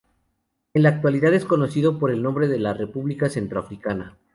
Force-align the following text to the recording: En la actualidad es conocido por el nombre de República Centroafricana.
En 0.73 0.81
la 0.81 0.89
actualidad 0.89 1.31
es 1.35 1.45
conocido 1.45 1.99
por 1.99 2.09
el 2.09 2.23
nombre 2.23 2.47
de 2.47 2.73
República 2.73 3.29
Centroafricana. 3.29 4.17